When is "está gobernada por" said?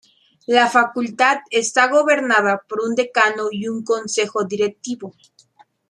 1.51-2.79